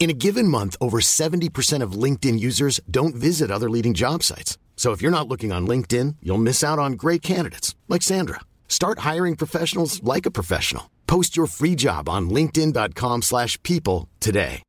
[0.00, 4.56] In a given month, over 70% of LinkedIn users don't visit other leading job sites.
[4.76, 8.40] So if you're not looking on LinkedIn, you'll miss out on great candidates like Sandra.
[8.68, 10.84] Start hiring professionals like a professional.
[11.08, 14.62] Post your free job on linkedin.com/people today.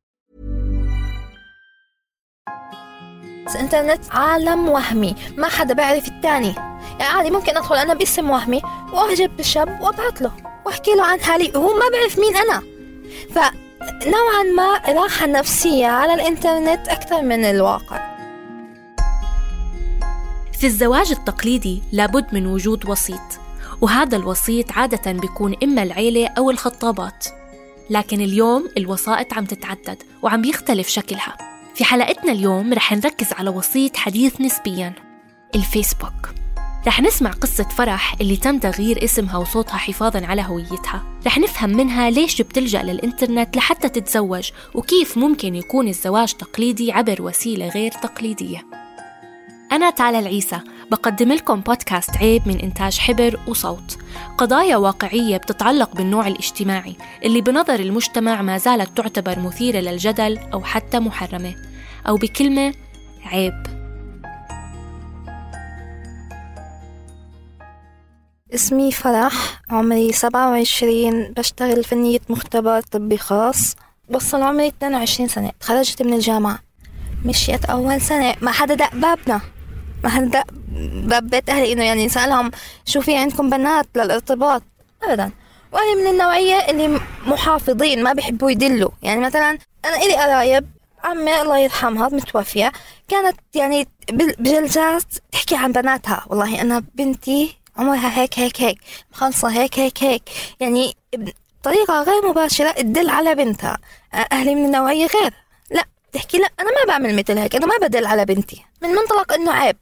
[3.54, 6.54] الانترنت عالم وهمي ما حدا بيعرف التاني
[7.00, 10.32] يعني عادي ممكن ادخل انا باسم وهمي واعجب بالشاب وابعث له
[10.66, 12.62] واحكي له عن حالي وهو ما بيعرف مين انا
[13.34, 13.38] ف
[13.91, 18.13] نوعا ما راحة نفسية على الإنترنت أكثر من الواقع.
[20.59, 23.39] في الزواج التقليدي لابد من وجود وسيط
[23.81, 27.25] وهذا الوسيط عادة بيكون إما العيلة أو الخطابات.
[27.89, 31.37] لكن اليوم الوسائط عم تتعدد وعم بيختلف شكلها.
[31.75, 34.93] في حلقتنا اليوم رح نركز على وسيط حديث نسبياً.
[35.55, 36.42] الفيسبوك.
[36.87, 41.03] رح نسمع قصة فرح اللي تم تغيير اسمها وصوتها حفاظا على هويتها.
[41.25, 47.67] رح نفهم منها ليش بتلجأ للإنترنت لحتى تتزوج وكيف ممكن يكون الزواج تقليدي عبر وسيلة
[47.67, 48.65] غير تقليدية.
[49.71, 50.59] أنا تالا العيسى
[50.91, 53.97] بقدم لكم بودكاست عيب من إنتاج حبر وصوت.
[54.37, 56.95] قضايا واقعية بتتعلق بالنوع الاجتماعي
[57.25, 61.55] اللي بنظر المجتمع ما زالت تعتبر مثيرة للجدل أو حتى محرمة
[62.07, 62.73] أو بكلمة
[63.25, 63.72] عيب.
[68.53, 69.61] اسمي فرح.
[69.69, 73.75] عمري سبعة وعشرين بشتغل فنية مختبر طبي خاص.
[74.09, 76.59] وصل عمري اثنين وعشرين سنة تخرجت من الجامعة.
[77.25, 79.41] مشيت أول سنة ما حدا دق بابنا.
[80.03, 80.43] ما حدا دق
[81.07, 82.51] باب بيت أهلي إنه يعني سألهم
[82.85, 84.63] شو في عندكم بنات للارتباط؟
[85.03, 85.31] أبدا.
[85.71, 88.91] وأنا من النوعية اللي محافظين ما بيحبوا يدلوا.
[89.01, 90.69] يعني مثلا أنا إلي قرايب
[91.03, 92.71] عمي الله يرحمها متوفية
[93.07, 96.25] كانت يعني بجلسات تحكي عن بناتها.
[96.27, 98.77] والله أنا بنتي عمرها هيك هيك هيك
[99.13, 99.47] مخلصة.
[99.47, 100.23] هيك هيك هيك.
[100.59, 100.95] يعني
[101.61, 103.77] بطريقة غير مباشرة تدل على بنتها.
[104.31, 105.33] أهلي من النوعية غير.
[105.71, 107.55] لا تحكي لا أنا ما بعمل مثل هيك.
[107.55, 108.65] أنا ما بدل على بنتي.
[108.81, 109.77] من منطلق إنه عيب.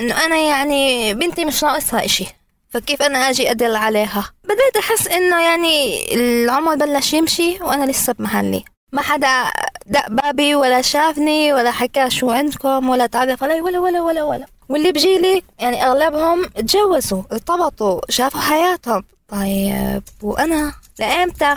[0.00, 2.26] إنه أنا يعني بنتي مش ناقصها إشي.
[2.70, 8.64] فكيف أنا أجي أدل عليها؟ بدأت أحس إنه يعني العمر بلش يمشي وأنا لسه بمحلي.
[8.92, 9.50] ما حدا
[9.86, 13.60] دق بابي ولا شافني ولا حكى شو عندكم ولا تعرف علي.
[13.60, 14.46] ولا ولا ولا ولا.
[14.68, 19.04] واللي بجيلي يعني أغلبهم تجوزوا ارتبطوا شافوا حياتهم.
[19.28, 21.56] طيب وأنا لإمتى؟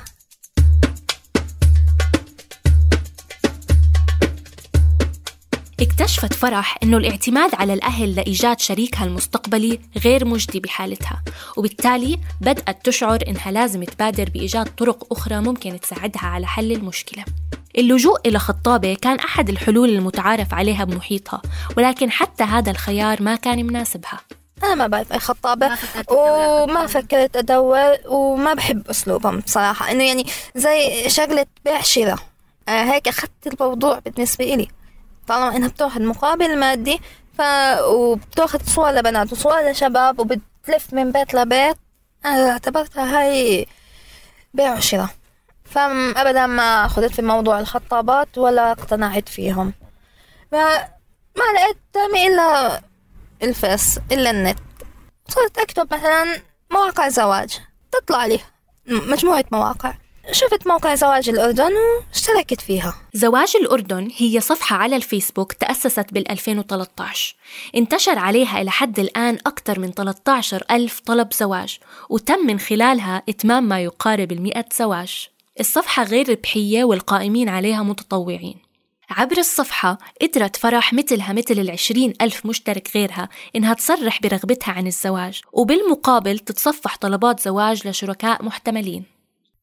[5.81, 11.23] اكتشفت فرح إنه الاعتماد على الأهل لإيجاد شريكها المستقبلي غير مجدي بحالتها
[11.57, 17.25] وبالتالي بدأت تشعر إنها لازم تبادر بإيجاد طرق أخرى ممكن تساعدها على حل المشكلة.
[17.77, 21.41] اللجوء إلى خطابة كان أحد الحلول المتعارف عليها بمحيطها
[21.77, 24.19] ولكن حتى هذا الخيار ما كان مناسبها
[24.63, 25.69] أنا ما بعرف أي خطابة
[26.09, 32.17] وما فكرت أدور وما بحب أسلوبهم بصراحة إنه يعني زي شغلة بيع شراء.
[32.69, 34.67] آه هيك أخذت الموضوع بالنسبة إلي.
[35.27, 36.99] طالما إنها بتأخذ مقابل مادي
[37.38, 37.41] ف
[37.81, 41.77] وبتأخذ صور لبنات وصور لشباب وبتلف من بيت لبيت
[42.25, 43.67] أنا اعتبرتها هاي
[44.53, 45.09] بيع وشراء
[45.71, 49.73] فأبدا ما خدت في موضوع الخطابات ولا اقتنعت فيهم.
[50.51, 50.87] ما
[51.37, 52.81] ما لقيت قدامي إلا
[53.43, 54.59] الفيس إلا النت.
[55.27, 57.59] صرت أكتب مثلا مواقع زواج.
[57.91, 58.39] تطلع لي
[58.87, 59.93] مجموعة مواقع.
[60.31, 61.71] شفت موقع زواج الأردن
[62.09, 62.95] واشتركت فيها.
[63.13, 67.35] زواج الأردن هي صفحة على الفيسبوك تأسست بال 2013
[67.75, 73.63] انتشر عليها إلى حد الآن أكثر من 13 ألف طلب زواج وتم من خلالها إتمام
[73.63, 75.29] ما يقارب المئة زواج.
[75.59, 78.56] الصفحة غير ربحية والقائمين عليها متطوعين.
[79.09, 85.42] عبر الصفحة قدرت فرح مثلها مثل العشرين ألف مشترك غيرها إنها تصرح برغبتها عن الزواج
[85.53, 89.03] وبالمقابل تتصفح طلبات زواج لشركاء محتملين.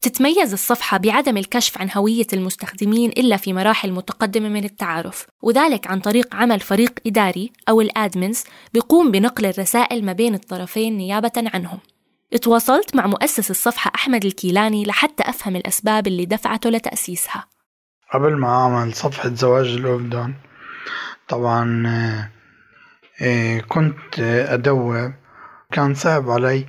[0.01, 6.01] تتميز الصفحة بعدم الكشف عن هوية المستخدمين إلا في مراحل متقدمة من التعارف وذلك عن
[6.01, 8.45] طريق عمل فريق إداري أو الأدمنز
[8.75, 11.79] بيقوم بنقل الرسائل ما بين الطرفين نيابة عنهم.
[12.33, 17.45] اتواصلت مع مؤسس الصفحة أحمد الكيلاني لحتى أفهم الأسباب اللي دفعته لتأسيسها.
[18.15, 20.35] قبل ما أعمل صفحة زواج الأردن
[21.29, 21.83] طبعا
[23.23, 25.13] آه، كنت أدور.
[25.73, 26.67] كان صعب علي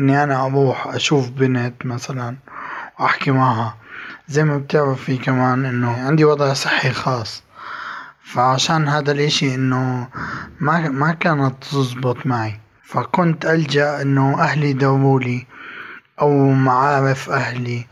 [0.00, 2.36] إني أنا أروح أشوف بنت مثلا
[3.00, 3.76] وأحكي معها.
[4.28, 7.42] زي ما بتعرفي كمان إنه عندي وضع صحي خاص.
[8.22, 10.08] فعشان هذا الإشي إنه
[10.60, 12.60] ما ما كانت تزبط معي.
[12.86, 15.46] فكنت ألجأ إنه أهلي يدورولي
[16.20, 17.86] أو معارف أهلي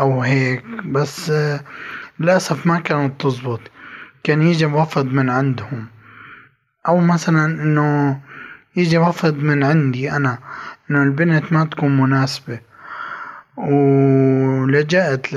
[0.00, 0.64] أو هيك.
[0.84, 1.32] بس
[2.20, 3.60] للأسف ما كانت تزبط.
[4.24, 5.86] كان يجي رفض من عندهم.
[6.88, 8.20] أو مثلا إنه
[8.76, 10.38] يجي رفض من عندي أنا
[10.90, 12.60] إنه البنت ما تكون مناسبة.
[13.56, 15.36] ولجأت ل...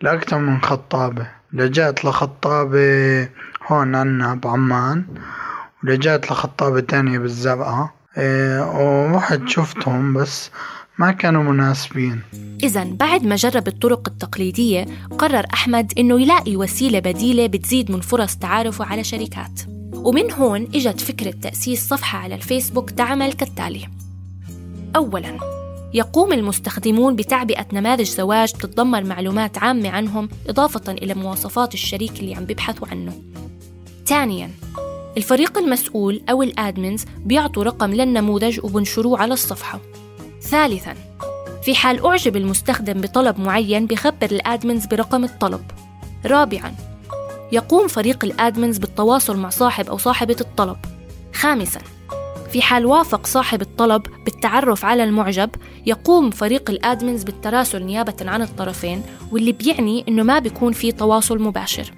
[0.00, 1.26] لأكثر من خطابة.
[1.52, 3.28] لجأت لخطابة
[3.66, 5.04] هون عنا بعمان.
[5.84, 8.01] ولجأت لخطابة تانية بالزرقاء.
[8.16, 10.50] ورحت شفتهم بس
[10.98, 12.20] ما كانوا مناسبين.
[12.62, 14.86] إذا بعد ما جرب الطرق التقليدية
[15.18, 19.60] قرر أحمد إنه يلاقي وسيلة بديلة بتزيد من فرص تعارفه على شركات.
[19.94, 23.88] ومن هون إجت فكرة تأسيس صفحة على الفيسبوك تعمل كالتالي.
[24.96, 25.38] أولاً
[25.94, 32.44] يقوم المستخدمون بتعبئة نماذج زواج تتضمن معلومات عامة عنهم إضافة إلى مواصفات الشريك اللي عم
[32.44, 33.12] بيبحثوا عنه.
[34.06, 34.50] ثانياً
[35.16, 39.80] الفريق المسؤول أو ال admins بيعطوا رقم للنموذج وبنشروه على الصفحة.
[40.40, 40.94] ثالثاً
[41.62, 45.60] في حال أعجب المستخدم بطلب معين بخبر ال admins برقم الطلب.
[46.26, 46.74] رابعاً
[47.52, 50.76] يقوم فريق ال admins بالتواصل مع صاحب أو صاحبة الطلب.
[51.34, 51.80] خامساً
[52.52, 55.50] في حال وافق صاحب الطلب بالتعرف على المعجب
[55.86, 61.38] يقوم فريق ال admins بالتراسل نيابة عن الطرفين واللي بيعني إنه ما بيكون في تواصل
[61.38, 61.92] مباشر.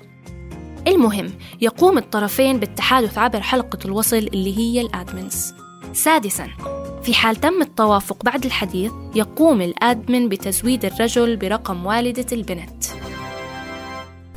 [1.05, 5.55] المهم يقوم الطرفين بالتحادث عبر حلقة الوصل اللي هي ال admins
[5.93, 6.49] سادسا
[7.03, 12.85] في حال تم التوافق بعد الحديث يقوم ال admin بتزويد الرجل برقم والدة البنت.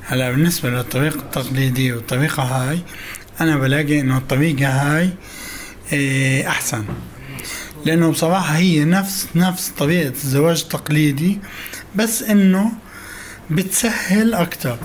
[0.04, 2.80] هلا بالنسبة للطريقة التقليدية والطريقة هاي
[3.42, 5.10] أنا بلاقي إنه الطريقة هاي
[5.94, 6.86] إيه، أحسن.
[7.86, 11.40] لأنه بصراحة هي نفس نفس طريقة الزواج التقليدي
[11.96, 12.72] بس إنه
[13.50, 14.78] بتسهل أكثر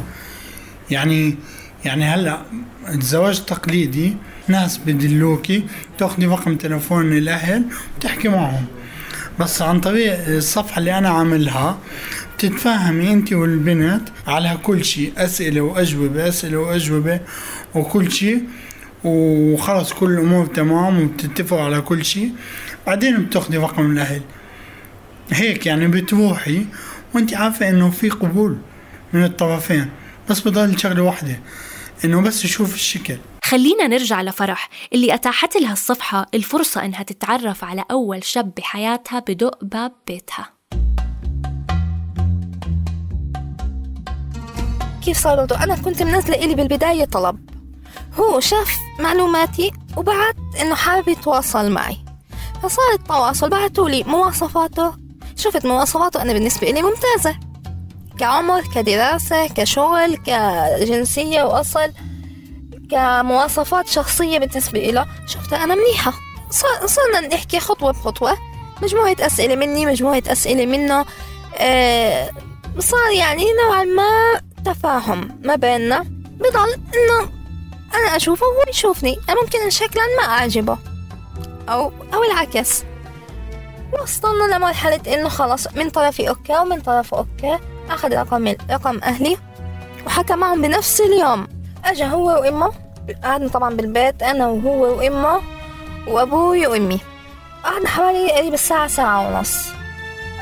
[0.90, 1.36] يعني
[1.84, 2.42] يعني هلا
[2.88, 4.16] الزواج التقليدي
[4.48, 5.64] ناس بدلوكي
[5.98, 7.64] تاخذي رقم تلفون الأهل
[7.96, 8.64] وتحكي معهم.
[9.40, 11.78] بس عن طريق الصفحة اللي أنا عاملها
[12.36, 17.20] بتتفاهمي أنت والبنت على كل شيء أسئلة وأجوبة أسئلة وأجوبة
[17.74, 18.42] وكل شيء.
[19.04, 22.32] وخلص كل الأمور تمام وبتتفقوا على كل شيء.
[22.86, 24.20] بعدين بتاخذي رقم الأهل.
[25.30, 26.66] هيك يعني بتروحي
[27.14, 28.58] وأنت عارفة إنه في قبول
[29.12, 29.86] من الطرفين.
[30.30, 31.40] بس بضل شغلة واحدة.
[32.04, 33.18] إنه بس يشوف الشكل.
[33.44, 39.64] خلينا نرجع لفرح اللي أتاحت لها الصفحة الفرصة إنها تتعرف على أول شاب بحياتها بدق
[39.64, 40.50] باب بيتها.
[45.04, 47.50] كيف صاروا أنا كنت منزلة إلي بالبداية طلب.
[48.14, 51.98] هو شاف معلوماتي وبعت إنه حابب يتواصل معي.
[52.62, 54.94] فصار التواصل بعتوا لي مواصفاته.
[55.36, 57.51] شفت مواصفاته أنا بالنسبة لي ممتازة.
[58.22, 61.92] كعمر كدراسة كشغل كجنسية وأصل
[62.90, 66.12] كمواصفات شخصية بالنسبة له شفتها أنا منيحة.
[66.86, 68.36] صرنا نحكي خطوة بخطوة.
[68.82, 71.04] مجموعة أسئلة مني مجموعة أسئلة منه.
[71.56, 72.30] آه
[72.78, 76.00] صار يعني نوعا ما تفاهم ما بيننا.
[76.40, 77.30] بضل إنه
[77.94, 79.18] أنا أشوفه وهو يشوفني.
[79.42, 80.78] ممكن شكلا ما أعجبه.
[81.68, 82.82] أو أو العكس.
[84.02, 87.58] وصلنا لمرحلة إنه خلص من طرفي okay ومن طرفه okay.
[87.90, 89.36] أخذ رقم رقم أهلي
[90.06, 91.48] وحكى معهم بنفس اليوم.
[91.84, 92.72] أجا هو وإمه
[93.24, 95.40] قعدنا طبعا بالبيت أنا وهو وإمه
[96.08, 97.00] وأبوي وأمي.
[97.64, 99.68] قعدنا حوالي قريب الساعة ساعة ونص.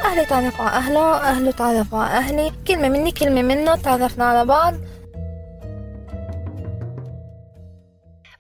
[0.04, 2.52] أهلي تعرفوا على أهله أهله تعرفوا على أهلي.
[2.68, 4.74] كلمة مني كلمة منه تعرفنا على بعض.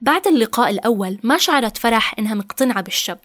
[0.00, 3.18] بعد اللقاء الأول ما شعرت فرح إنها مقتنعة بالشاب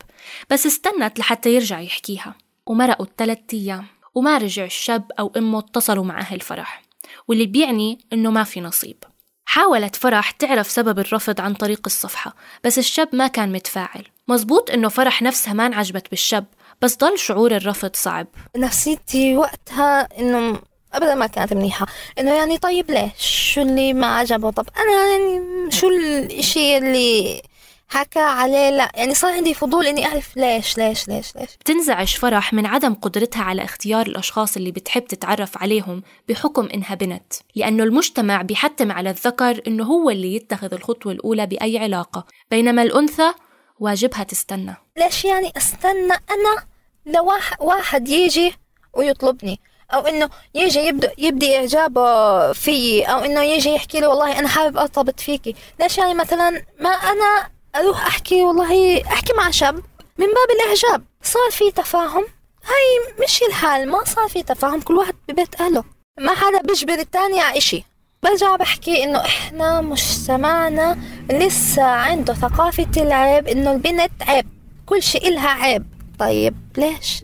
[0.50, 3.86] بس استنت لحتى يرجع يحكيها ومرقوا الثلاث أيام.
[4.16, 6.82] وما رجع الشاب أو أمه اتصلوا مع أهل فرح
[7.28, 9.04] واللي بيعني إنه ما في نصيب.
[9.46, 14.06] حاولت فرح تعرف سبب الرفض عن طريق الصفحة بس الشاب ما كان متفاعل.
[14.28, 16.46] مزبوط إنه فرح نفسها ما انعجبت بالشاب
[16.82, 18.28] بس ضل شعور الرفض صعب.
[18.58, 20.60] نفسيتي وقتها إنه
[20.94, 21.86] ابدا ما كانت منيحة.
[22.20, 25.42] إنه يعني طيب ليش؟ شو اللي ما عجبه؟ طب أنا يعني
[25.72, 27.42] شو الاشي اللي
[27.88, 31.50] حكى عليه لا يعني صار عندي فضول إني أعرف ليش ليش ليش ليش.
[31.60, 37.34] بتنزعج فرح من عدم قدرتها على اختيار الأشخاص اللي بتحب تتعرف عليهم بحكم إنها بنت
[37.56, 43.34] لأنه المجتمع بيحتم على الذكر إنه هو اللي يتخذ الخطوة الأولى بأي علاقة بينما الأنثى
[43.80, 44.76] واجبها تستنى.
[44.98, 46.66] ليش يعني أستنى أنا
[47.06, 48.54] لواحد واحد يجي
[48.94, 49.60] ويطلبني؟
[49.94, 54.78] أو إنه يجي يبدأ يبدي إعجابه فيي أو إنه يجي يحكي لي والله أنا حابب
[54.78, 55.56] أرتبط فيكي.
[55.80, 56.50] ليش يعني مثلا
[56.80, 59.76] ما أنا أروح أحكي والله أحكي مع شاب
[60.18, 61.04] من باب الإعجاب.
[61.24, 62.26] صار في تفاهم.
[62.66, 64.82] هاي مش الحال ما صار في تفاهم.
[64.82, 65.84] كل واحد ببيت أهله.
[66.20, 67.84] ما حدا بيجبر التاني على إشي.
[68.24, 70.98] برجع بحكي إنه إحنا مجتمعنا
[71.32, 74.46] لسه عنده ثقافة العيب إنه البنت عيب.
[74.86, 75.86] كل شيء إلها عيب.
[76.20, 77.24] طيب ليش؟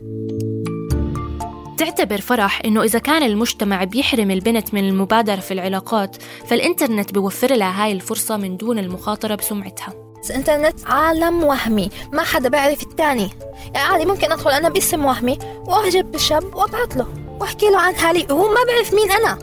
[1.78, 6.16] تعتبر فرح إنه إذا كان المجتمع بيحرم البنت من المبادرة في العلاقات
[6.46, 10.01] فالإنترنت بيوفر لها هاي الفرصة من دون المخاطرة بسمعتها.
[10.30, 11.90] الإنترنت عالم وهمي.
[12.12, 13.30] ما حدا بيعرف التاني.
[13.74, 17.06] يعني عادي ممكن أدخل أنا باسم وهمي وأعجب بشاب وأبعت له
[17.40, 18.26] وأحكي له عن حالي.
[18.30, 19.38] وهو ما بيعرف مين أنا.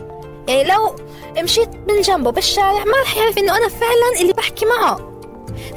[0.48, 0.96] يعني لو
[1.44, 4.96] مشيت من جنبه بالشارع ما رح يعرف إنه أنا فعلا اللي بحكي معه.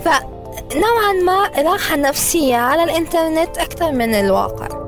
[0.04, 4.81] فنوعا ما راحة نفسية على الإنترنت أكثر من الواقع.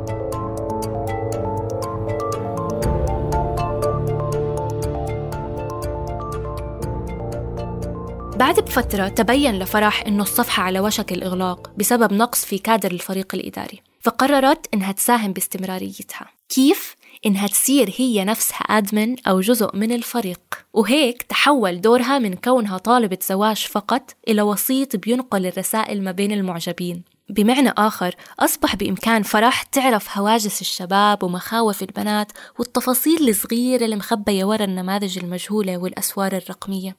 [8.44, 13.82] بعد بفترة تبين لفرح إنه الصفحة على وشك الإغلاق بسبب نقص في كادر الفريق الإداري
[14.00, 16.26] فقررت إنها تساهم باستمراريتها.
[16.48, 16.96] كيف؟
[17.26, 20.40] إنها تصير هي نفسها أدمن أو جزء من الفريق.
[20.72, 27.02] وهيك تحول دورها من كونها طالبة زواج فقط إلى وسيط بينقل الرسائل ما بين المعجبين.
[27.28, 35.18] بمعنى آخر أصبح بإمكان فرح تعرف هواجس الشباب ومخاوف البنات والتفاصيل الصغيرة المخبية ورا النماذج
[35.18, 36.96] المجهولة والأسوار الرقمية.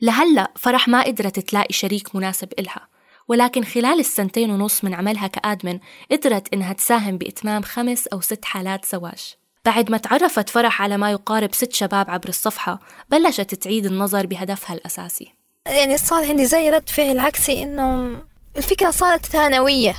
[0.00, 2.88] لهلأ فرح ما قدرت تلاقي شريك مناسب إلها.
[3.28, 5.78] ولكن خلال السنتين ونص من عملها كآدمن
[6.12, 11.10] قدرت إنها تساهم بإتمام خمس أو ست حالات زواج بعد ما تعرفت فرح على ما
[11.10, 15.34] يقارب ست شباب عبر الصفحة بلشت تعيد النظر بهدفها الأساسي.
[15.66, 18.16] يعني صار عندي زي رد فعل عكسي إنه
[18.56, 19.96] الفكرة صارت ثانوية.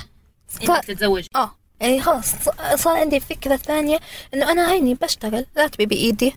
[0.62, 1.26] إنك تتزوج.
[1.36, 2.32] آه يعني خلص
[2.74, 4.00] صار عندي فكرة ثانية
[4.34, 6.34] إنه أنا عيني بشتغل راتبي بإيدي.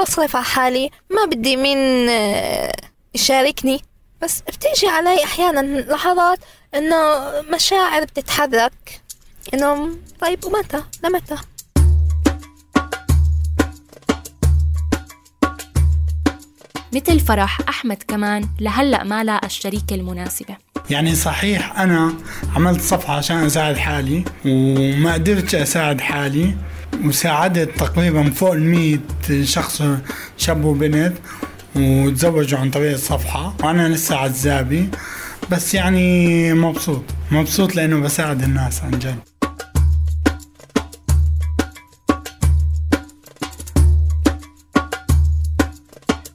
[0.00, 0.90] بصرف على حالي.
[1.10, 2.72] ما بدي مين آه،
[3.14, 3.80] يشاركني.
[4.22, 6.38] بس بتيجي علي أحيانا لحظات
[6.74, 6.96] إنه
[7.54, 9.02] مشاعر بتتحرك.
[9.54, 11.36] إنه طيب ومتى؟ لمتى؟
[16.92, 20.56] مثل فرح أحمد كمان لهلأ ما لاقى الشريكة المناسبة.
[20.90, 22.14] يعني صحيح أنا
[22.56, 26.54] عملت صفحة عشان أساعد حالي وما قدرتش أساعد حالي.
[27.04, 29.00] وساعدت تقريبا فوق المية
[29.42, 29.82] شخص
[30.36, 31.16] شاب وبنت
[31.76, 33.56] وتزوجوا عن طريق الصفحة.
[33.64, 34.88] وأنا لسه عزابي
[35.50, 37.02] بس يعني مبسوط.
[37.30, 39.18] مبسوط لأنه بساعد الناس عن جد.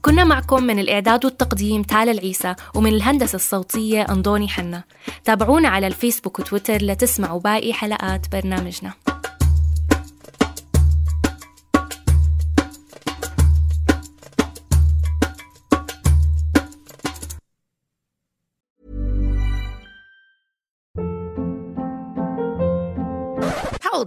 [0.02, 4.84] كنا معكم من الإعداد والتقديم تالا العيسى ومن الهندسة الصوتية أنضوني حنا.
[5.26, 8.94] تابعونا على الفيسبوك وتويتر لتسمعوا باقي حلقات برنامجنا.